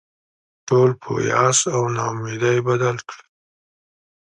[0.67, 3.25] ټول په یاس او نا امیدي بدل کړل.